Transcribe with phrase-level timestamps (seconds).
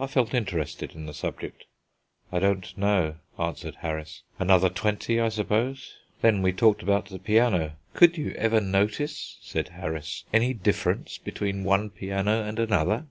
[0.00, 1.66] I felt interested in the subject.
[2.32, 5.96] "I don't know," answered Harris; "another twenty, I suppose.
[6.22, 7.72] Then we talked about the piano.
[7.92, 13.08] Could you ever notice," said Harris, "any difference between one piano and another?"